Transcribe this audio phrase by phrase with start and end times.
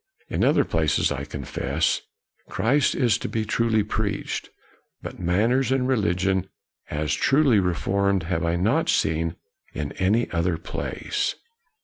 [0.29, 2.01] In other places, I confess,
[2.49, 4.49] Christ is to be truly preached;
[5.03, 6.49] but manners and religion
[6.89, 9.35] as truly reformed have I not seen
[9.75, 11.35] in any other place.